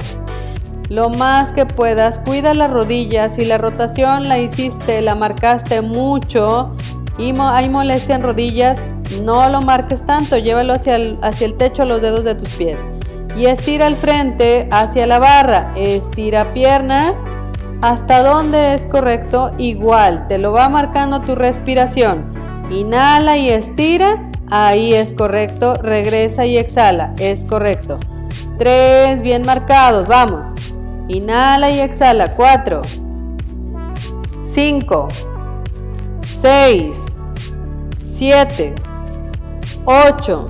[0.88, 2.18] lo más que puedas.
[2.18, 3.34] Cuida las rodillas.
[3.34, 6.74] Si la rotación la hiciste, la marcaste mucho
[7.16, 8.88] y hay molestia en rodillas,
[9.22, 10.36] no lo marques tanto.
[10.36, 12.80] Llévalo hacia el, hacia el techo los dedos de tus pies.
[13.36, 15.72] Y estira el frente hacia la barra.
[15.76, 17.16] Estira piernas.
[17.82, 20.26] Hasta donde es correcto, igual.
[20.28, 22.32] Te lo va marcando tu respiración.
[22.70, 24.30] Inhala y estira.
[24.50, 25.74] Ahí es correcto.
[25.74, 27.14] Regresa y exhala.
[27.18, 27.98] Es correcto.
[28.58, 30.48] Tres, bien marcados, vamos.
[31.08, 32.82] Inhala y exhala, cuatro.
[34.42, 35.08] Cinco.
[36.44, 37.06] Seis.
[38.00, 38.74] Siete.
[39.86, 40.46] Ocho.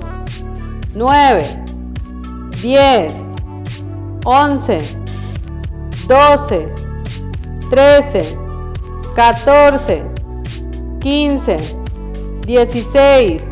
[0.93, 1.45] Nueve.
[2.61, 3.13] Diez.
[4.25, 4.83] Once.
[6.05, 6.67] Doce.
[7.69, 8.37] Trece.
[9.15, 10.03] Catorce.
[10.99, 11.55] Quince.
[12.45, 13.45] Dieciséis.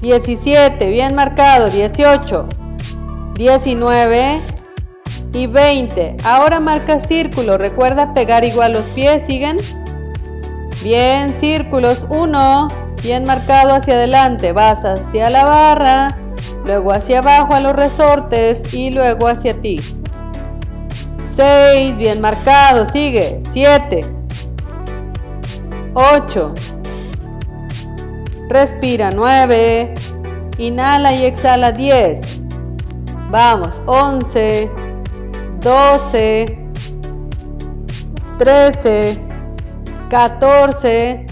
[0.00, 2.46] Diecisiete, bien marcado, dieciocho.
[3.34, 4.38] 19
[5.32, 6.16] y 20.
[6.22, 7.58] Ahora marca círculo.
[7.58, 9.24] Recuerda pegar igual los pies.
[9.26, 9.56] ¿Siguen?
[10.82, 12.06] Bien, círculos.
[12.08, 12.68] 1.
[13.02, 14.52] Bien marcado hacia adelante.
[14.52, 16.16] Vas hacia la barra.
[16.64, 18.72] Luego hacia abajo a los resortes.
[18.72, 19.80] Y luego hacia ti.
[21.34, 21.96] 6.
[21.96, 22.86] Bien marcado.
[22.86, 23.40] Sigue.
[23.50, 24.04] 7.
[25.94, 26.54] 8.
[28.48, 29.10] Respira.
[29.10, 29.94] 9.
[30.58, 31.72] Inhala y exhala.
[31.72, 32.40] 10.
[33.30, 34.68] Vamos, 11,
[35.60, 36.58] 12,
[38.38, 39.29] 13,
[40.10, 41.26] 14,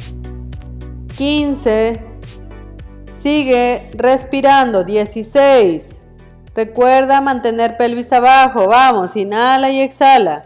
[1.16, 2.06] 15.
[3.20, 5.98] Sigue respirando, 16.
[6.54, 8.68] Recuerda mantener pelvis abajo.
[8.68, 10.44] Vamos, inhala y exhala.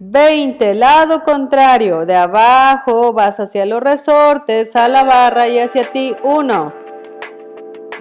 [0.00, 6.16] 20, lado contrario, de abajo vas hacia los resortes, a la barra y hacia ti.
[6.24, 6.72] 1.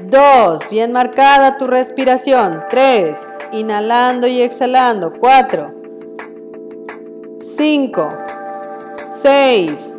[0.10, 0.69] 2.
[0.71, 2.63] Bien marcada tu respiración.
[2.67, 3.15] 3.
[3.52, 5.13] Inhalando y exhalando.
[5.13, 5.71] 4.
[7.56, 8.23] 5.
[9.24, 9.98] 6.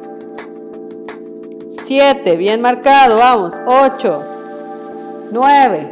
[1.86, 2.36] 7.
[2.36, 3.16] Bien marcado.
[3.16, 3.54] Vamos.
[3.66, 4.22] 8.
[5.32, 5.90] 9.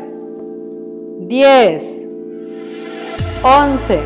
[1.21, 2.09] 10.
[3.43, 4.05] 11.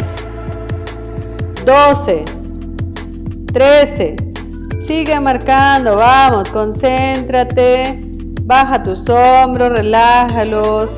[1.64, 2.24] 12.
[3.52, 4.16] 13.
[4.86, 5.96] Sigue marcando.
[5.96, 6.48] Vamos.
[6.50, 8.00] Concéntrate.
[8.42, 10.88] Baja tus hombros, relájalos.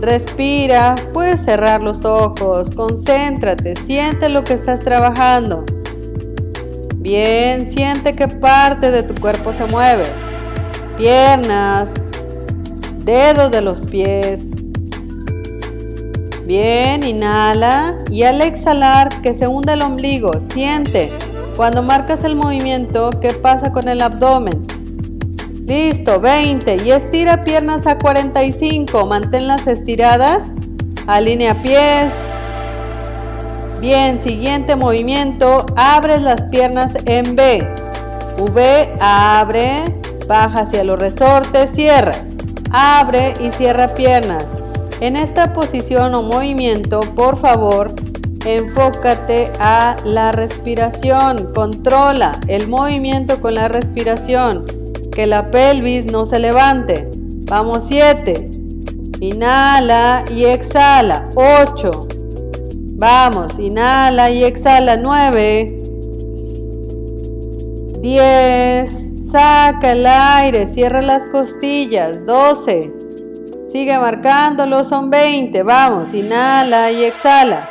[0.00, 5.66] Respira, puedes cerrar los ojos, concéntrate, siente lo que estás trabajando.
[7.00, 10.04] Bien, siente qué parte de tu cuerpo se mueve.
[10.98, 11.88] Piernas,
[13.04, 14.50] dedos de los pies.
[16.44, 21.10] Bien, inhala y al exhalar que se hunda el ombligo, siente
[21.56, 24.60] Cuando marcas el movimiento, ¿qué pasa con el abdomen?
[25.64, 26.84] Listo, 20.
[26.84, 29.06] Y estira piernas a 45.
[29.06, 30.50] Manténlas estiradas.
[31.06, 32.12] Alinea pies.
[33.80, 35.64] Bien, siguiente movimiento.
[35.74, 37.66] Abres las piernas en B.
[38.38, 39.84] V, abre.
[40.28, 42.12] Baja hacia los resortes, cierra.
[42.70, 44.44] Abre y cierra piernas.
[45.00, 47.94] En esta posición o movimiento, por favor,
[48.44, 51.50] enfócate a la respiración.
[51.54, 54.62] Controla el movimiento con la respiración.
[55.10, 57.10] Que la pelvis no se levante.
[57.46, 58.50] Vamos, 7.
[59.20, 61.30] Inhala y exhala.
[61.34, 62.19] 8.
[63.00, 64.98] Vamos, inhala y exhala.
[64.98, 65.78] 9.
[68.02, 69.30] 10.
[69.32, 72.26] Saca el aire, cierra las costillas.
[72.26, 72.92] 12.
[73.72, 75.62] Sigue marcándolo, son 20.
[75.62, 77.70] Vamos, inhala y exhala.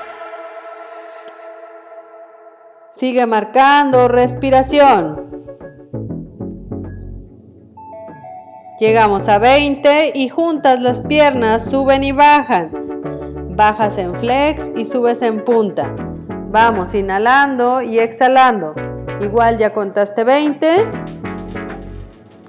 [2.91, 5.29] Sigue marcando, respiración.
[8.79, 12.88] Llegamos a 20 y juntas las piernas, suben y bajan.
[13.59, 15.93] Bajas en flex y subes en punta.
[16.49, 18.73] Vamos inhalando y exhalando.
[19.19, 20.85] Igual ya contaste 20.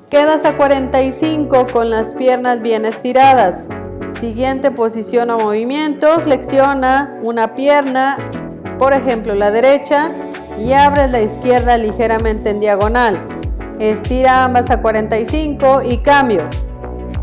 [0.09, 3.67] Quedas a 45 con las piernas bien estiradas.
[4.21, 8.17] Siguiente posición o movimiento, flexiona una pierna,
[8.79, 10.13] por ejemplo la derecha,
[10.61, 13.21] y abres la izquierda ligeramente en diagonal.
[13.81, 16.49] Estira ambas a 45 y cambio.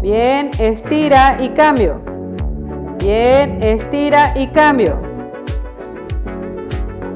[0.02, 2.17] Bien, estira y cambio.
[3.08, 5.02] Bien, estira y cambio.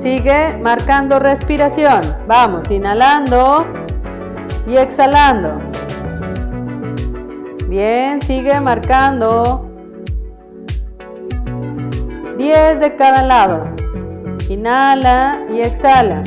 [0.01, 2.15] Sigue marcando respiración.
[2.30, 3.67] Vamos, inhalando
[4.65, 5.60] y exhalando.
[7.67, 9.69] Bien, sigue marcando.
[12.38, 13.75] 10 de cada lado.
[14.47, 16.23] Inhala y exhala.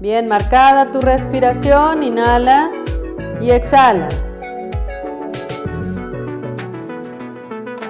[0.00, 2.70] Bien marcada tu respiración, inhala
[3.40, 4.10] y exhala.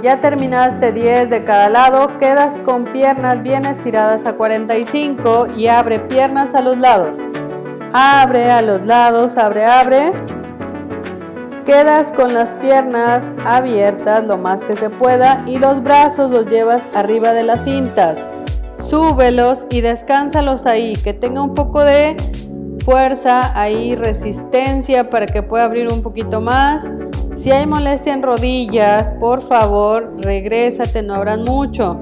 [0.03, 6.01] Ya terminaste 10 de cada lado, quedas con piernas bien estiradas a 45 y abre
[6.01, 7.19] piernas a los lados.
[7.93, 10.13] Abre a los lados, abre, abre.
[11.65, 16.83] Quedas con las piernas abiertas lo más que se pueda y los brazos los llevas
[16.97, 18.29] arriba de las cintas.
[18.75, 22.17] Súbelos y descánsalos ahí, que tenga un poco de
[22.85, 26.89] fuerza ahí, resistencia para que pueda abrir un poquito más.
[27.43, 31.99] Si hay molestia en rodillas, por favor, regrésate, no abran mucho.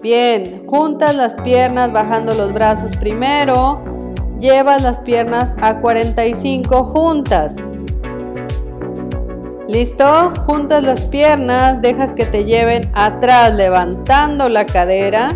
[0.00, 3.82] Bien, juntas las piernas bajando los brazos primero.
[4.38, 7.56] Llevas las piernas a 45 juntas.
[9.66, 10.32] ¿Listo?
[10.46, 15.32] Juntas las piernas, dejas que te lleven atrás, levantando la cadera.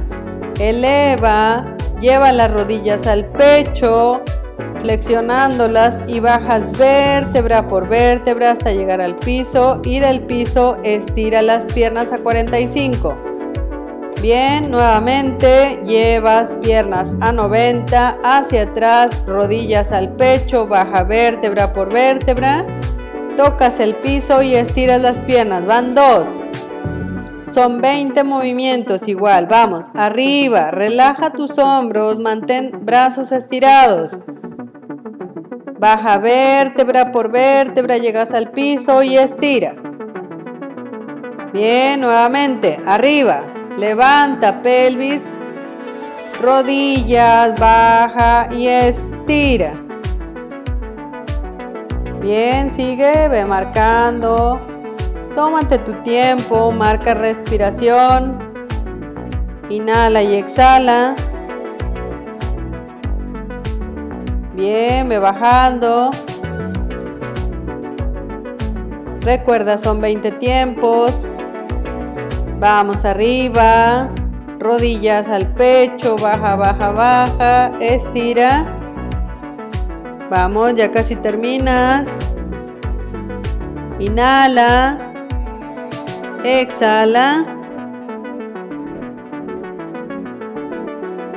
[0.60, 4.22] Eleva, lleva las rodillas al pecho,
[4.84, 11.64] flexionándolas y bajas vértebra por vértebra hasta llegar al piso y del piso estira las
[11.72, 13.16] piernas a 45.
[14.20, 22.66] Bien, nuevamente llevas piernas a 90, hacia atrás, rodillas al pecho, baja vértebra por vértebra,
[23.38, 25.64] tocas el piso y estiras las piernas.
[25.64, 26.28] Van dos.
[27.54, 29.46] Son 20 movimientos igual.
[29.46, 34.18] Vamos, arriba, relaja tus hombros, mantén brazos estirados.
[35.84, 39.74] Baja vértebra por vértebra, llegas al piso y estira.
[41.52, 43.42] Bien, nuevamente, arriba.
[43.76, 45.30] Levanta pelvis,
[46.40, 49.74] rodillas, baja y estira.
[52.22, 54.58] Bien, sigue, ve marcando.
[55.34, 58.38] Tómate tu tiempo, marca respiración.
[59.68, 61.14] Inhala y exhala.
[64.54, 66.10] Bien, ve bajando.
[69.22, 71.26] Recuerda, son 20 tiempos.
[72.60, 74.10] Vamos arriba.
[74.60, 77.72] Rodillas al pecho, baja, baja, baja.
[77.80, 78.64] Estira.
[80.30, 82.08] Vamos, ya casi terminas.
[83.98, 84.98] Inhala.
[86.44, 87.44] Exhala.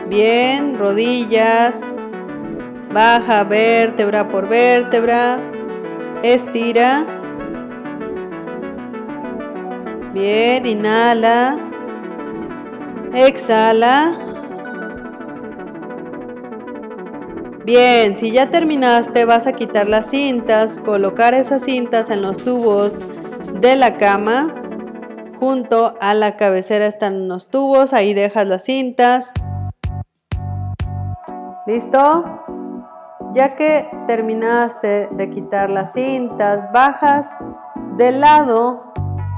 [0.07, 1.97] Bien, rodillas.
[2.97, 5.39] Baja vértebra por vértebra.
[6.23, 7.05] Estira.
[10.15, 11.59] Bien, inhala.
[13.13, 14.17] Exhala.
[17.65, 22.97] Bien, si ya terminaste vas a quitar las cintas, colocar esas cintas en los tubos
[23.61, 24.55] de la cama.
[25.39, 29.33] Junto a la cabecera están unos tubos, ahí dejas las cintas.
[31.67, 32.46] ¿Listo?
[33.37, 37.37] Ya que terminaste de quitar las cintas, bajas
[37.95, 38.91] del lado,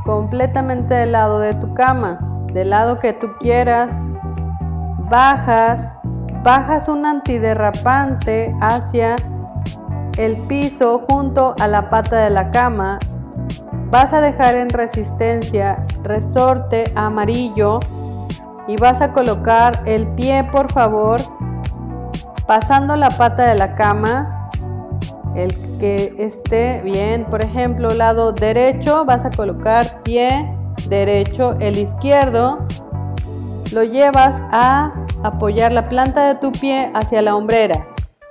[0.06, 2.18] completamente del lado de tu cama,
[2.54, 3.92] del lado que tú quieras,
[5.10, 5.96] bajas,
[6.44, 9.18] bajas un antiderrapante hacia
[10.18, 13.00] el piso junto a la pata de la cama.
[13.92, 17.82] Vas a dejar en resistencia resorte amarillo
[18.66, 21.20] y vas a colocar el pie, por favor,
[22.50, 24.50] pasando la pata de la cama,
[25.36, 30.52] el que esté bien, por ejemplo, lado derecho, vas a colocar pie
[30.88, 32.66] derecho, el izquierdo,
[33.72, 34.92] lo llevas a
[35.22, 37.86] apoyar la planta de tu pie hacia la hombrera.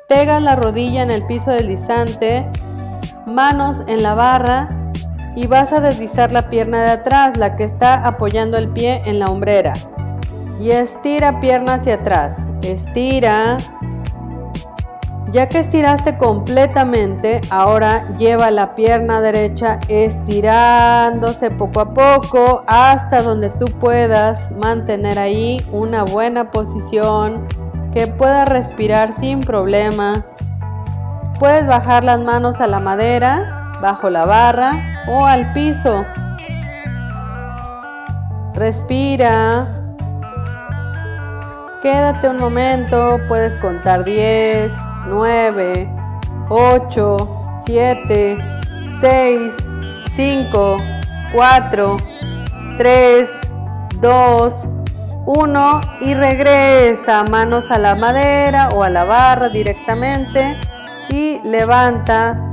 [0.08, 2.44] Pegas la rodilla en el piso deslizante,
[3.24, 4.90] manos en la barra
[5.36, 9.20] y vas a deslizar la pierna de atrás, la que está apoyando el pie en
[9.20, 9.74] la hombrera.
[10.60, 12.38] Y estira pierna hacia atrás.
[12.62, 13.56] Estira.
[15.30, 23.50] Ya que estiraste completamente, ahora lleva la pierna derecha estirándose poco a poco hasta donde
[23.50, 27.46] tú puedas mantener ahí una buena posición
[27.92, 30.24] que puedas respirar sin problema.
[31.38, 36.06] Puedes bajar las manos a la madera, bajo la barra o al piso.
[38.54, 39.66] Respira.
[41.82, 44.72] Quédate un momento, puedes contar 10,
[45.08, 45.90] 9,
[46.50, 47.16] 8,
[47.64, 48.38] 7,
[49.00, 49.56] 6,
[50.14, 50.78] 5,
[51.32, 51.96] 4,
[52.78, 53.40] 3,
[54.00, 54.68] 2,
[55.26, 60.56] 1 y regresa manos a la madera o a la barra directamente
[61.10, 62.44] y levanta.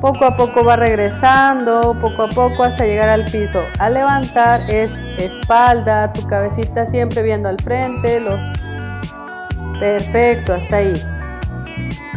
[0.00, 3.64] Poco a poco va regresando, poco a poco hasta llegar al piso.
[3.78, 8.20] Al levantar es espalda, tu cabecita siempre viendo al frente.
[8.20, 8.36] Lo...
[9.78, 10.92] Perfecto, hasta ahí.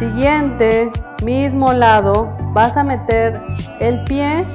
[0.00, 0.90] Siguiente,
[1.22, 3.38] mismo lado, vas a meter
[3.80, 4.46] el pie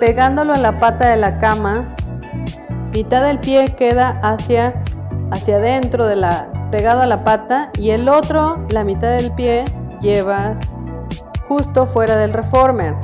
[0.00, 1.94] pegándolo a la pata de la cama.
[2.90, 4.82] Mitad del pie queda hacia
[5.30, 9.66] hacia adentro de la pegado a la pata y el otro, la mitad del pie,
[10.00, 10.58] llevas
[11.48, 12.94] justo fuera del reformer.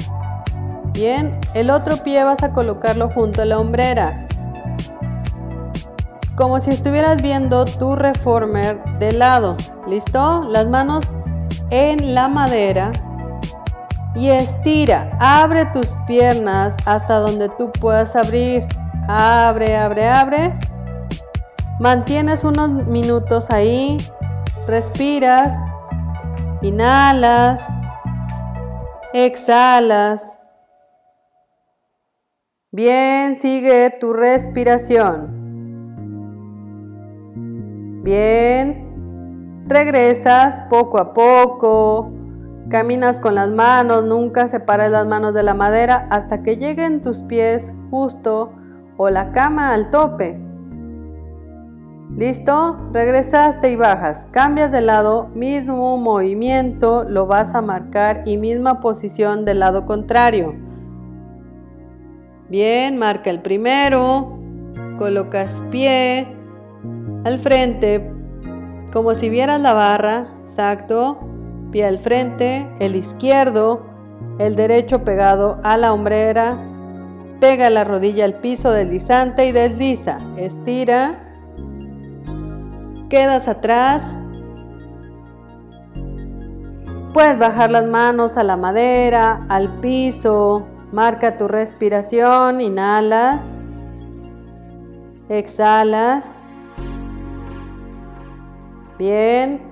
[0.95, 4.27] Bien, el otro pie vas a colocarlo junto a la hombrera.
[6.35, 9.59] Como si estuvieras viendo tu reformer de lado.
[9.87, 10.43] ¿Listo?
[10.49, 11.05] Las manos
[11.71, 12.93] en la madera
[14.14, 15.16] y estira.
[15.21, 18.66] Abre tus piernas hasta donde tú puedas abrir.
[19.09, 20.59] Abre, abre, abre
[21.81, 23.97] Mantienes unos minutos ahí,
[24.66, 25.55] respiras,
[26.61, 27.66] inhalas,
[29.14, 30.39] exhalas.
[32.71, 35.39] Bien, sigue tu respiración.
[38.03, 38.89] Bien,
[39.71, 42.11] regresas poco a poco,
[42.68, 47.23] caminas con las manos, nunca separes las manos de la madera hasta que lleguen tus
[47.23, 48.53] pies justo
[48.97, 50.39] o la cama al tope.
[52.16, 52.77] ¿Listo?
[52.93, 54.27] Regresaste y bajas.
[54.33, 60.55] Cambias de lado, mismo movimiento, lo vas a marcar y misma posición del lado contrario.
[62.49, 64.37] Bien, marca el primero,
[64.99, 66.27] colocas pie
[67.25, 68.20] al frente,
[68.93, 71.18] como si vieras la barra, exacto,
[71.70, 73.86] pie al frente, el izquierdo,
[74.38, 76.57] el derecho pegado a la hombrera,
[77.41, 81.26] pega la rodilla al piso deslizante y desliza, estira
[83.11, 84.14] quedas atrás.
[87.12, 90.66] Puedes bajar las manos a la madera, al piso.
[90.93, 92.61] Marca tu respiración.
[92.62, 93.43] Inhalas.
[95.28, 96.39] Exhalas.
[99.01, 99.63] Bien.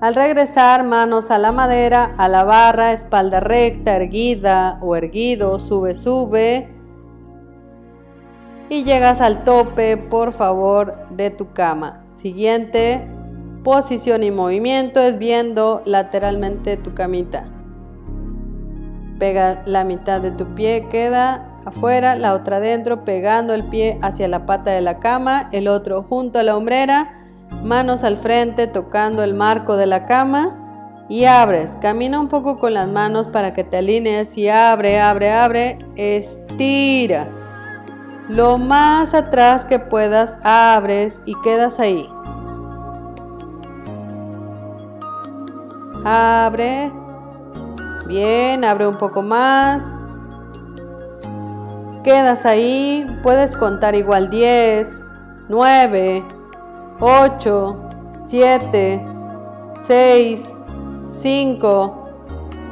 [0.00, 5.94] Al regresar, manos a la madera, a la barra, espalda recta, erguida o erguido, sube,
[5.94, 6.68] sube
[8.68, 12.02] y llegas al tope, por favor, de tu cama.
[12.16, 13.08] Siguiente
[13.62, 17.44] posición y movimiento es viendo lateralmente tu camita.
[19.20, 24.28] Pega la mitad de tu pie, queda afuera, la otra adentro, pegando el pie hacia
[24.28, 27.24] la pata de la cama, el otro junto a la hombrera,
[27.62, 31.76] manos al frente, tocando el marco de la cama y abres.
[31.80, 37.28] Camina un poco con las manos para que te alinees y abre, abre, abre, estira.
[38.28, 42.08] Lo más atrás que puedas abres y quedas ahí.
[46.04, 46.90] Abre.
[48.06, 49.82] Bien, abre un poco más.
[52.04, 55.04] Quedas ahí, puedes contar igual 10,
[55.48, 56.22] 9,
[57.00, 57.88] 8,
[58.28, 59.06] 7,
[59.86, 60.48] 6,
[61.20, 62.08] 5,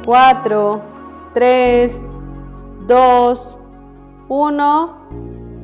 [0.05, 0.81] 4,
[1.33, 2.01] 3,
[2.87, 3.59] 2,
[4.29, 4.97] 1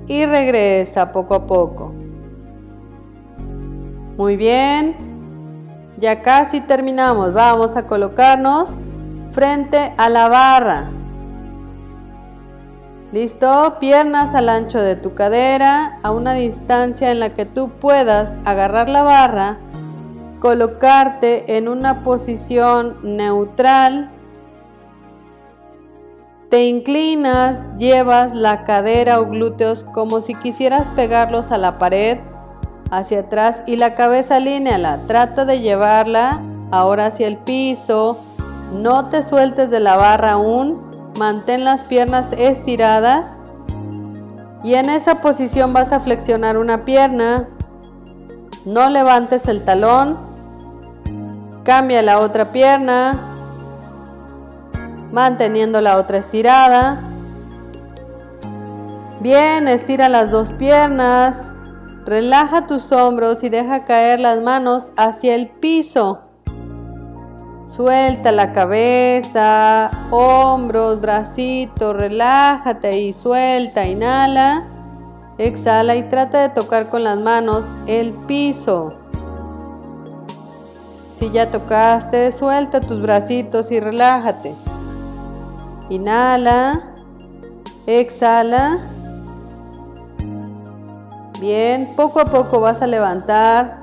[0.08, 1.94] y regresa poco a poco.
[4.18, 4.96] Muy bien,
[5.98, 7.34] ya casi terminamos.
[7.34, 8.74] Vamos a colocarnos
[9.32, 10.90] frente a la barra.
[13.12, 13.78] ¿Listo?
[13.80, 18.88] Piernas al ancho de tu cadera, a una distancia en la que tú puedas agarrar
[18.88, 19.58] la barra,
[20.40, 24.12] colocarte en una posición neutral
[26.50, 32.18] te inclinas, llevas la cadera o glúteos como si quisieras pegarlos a la pared
[32.90, 35.02] hacia atrás y la cabeza alíneala.
[35.06, 36.42] Trata de llevarla
[36.72, 38.18] ahora hacia el piso.
[38.74, 40.89] No te sueltes de la barra aún.
[41.20, 43.36] Mantén las piernas estiradas.
[44.64, 47.48] Y en esa posición vas a flexionar una pierna.
[48.66, 50.18] No levantes el talón.
[51.64, 53.30] Cambia la otra pierna
[55.12, 57.02] manteniendo la otra estirada.
[59.22, 61.54] Bien, estira las dos piernas,
[62.06, 66.29] relaja tus hombros y deja caer las manos hacia el piso.
[67.70, 74.66] Suelta la cabeza, hombros, bracitos, relájate y suelta, inhala,
[75.38, 78.96] exhala y trata de tocar con las manos el piso.
[81.18, 84.56] Si ya tocaste, suelta tus bracitos y relájate.
[85.90, 86.82] Inhala.
[87.86, 88.80] Exhala.
[91.40, 93.79] Bien, poco a poco vas a levantar.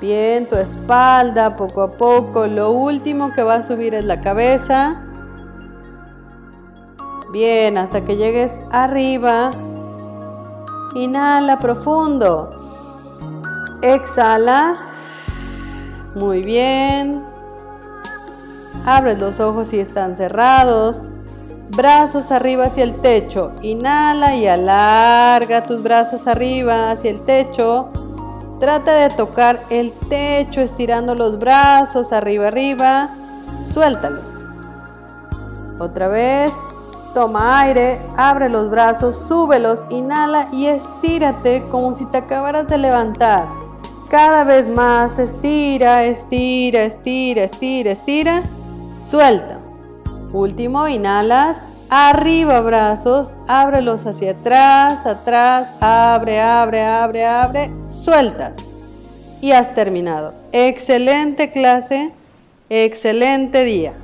[0.00, 2.46] Bien, tu espalda, poco a poco.
[2.46, 5.02] Lo último que va a subir es la cabeza.
[7.32, 9.50] Bien, hasta que llegues arriba.
[10.94, 12.48] Inhala profundo.
[13.82, 14.76] Exhala.
[16.14, 17.24] Muy bien.
[18.86, 21.02] Abres los ojos si están cerrados.
[21.70, 23.52] Brazos arriba hacia el techo.
[23.62, 27.90] Inhala y alarga tus brazos arriba hacia el techo.
[28.60, 33.10] Trata de tocar el techo estirando los brazos arriba arriba.
[33.64, 34.28] Suéltalos.
[35.78, 36.52] Otra vez.
[37.14, 43.48] Toma aire, abre los brazos, súbelos, inhala y estírate como si te acabaras de levantar.
[44.10, 48.42] Cada vez más, estira, estira, estira, estira, estira.
[49.04, 49.58] Suelta.
[50.32, 51.58] Último, inhalas.
[51.90, 58.52] Arriba brazos, ábrelos hacia atrás, atrás, abre, abre, abre, abre, sueltas.
[59.40, 60.34] Y has terminado.
[60.52, 62.12] Excelente clase,
[62.68, 63.94] excelente día.